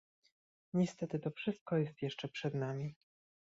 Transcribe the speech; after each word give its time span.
Niestety 0.73 1.19
to 1.19 1.31
wszystko 1.31 1.77
jest 1.77 2.01
jeszcze 2.01 2.27
przed 2.27 2.55
nami 2.55 2.95